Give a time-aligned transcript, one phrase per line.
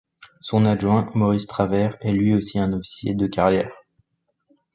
[0.41, 3.71] Son adjoint, Maurice Travers, est lui aussi un officier de carrière.